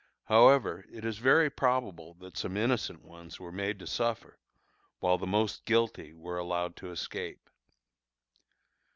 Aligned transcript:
However, 0.23 0.83
it 0.91 1.05
is 1.05 1.19
very 1.19 1.51
probable 1.51 2.15
that 2.15 2.35
some 2.35 2.57
innocent 2.57 3.03
ones 3.03 3.39
were 3.39 3.51
made 3.51 3.77
to 3.77 3.85
suffer, 3.85 4.39
while 4.97 5.19
the 5.19 5.27
most 5.27 5.63
guilty 5.63 6.11
were 6.11 6.39
allowed 6.39 6.75
to 6.77 6.89
escape. 6.89 7.47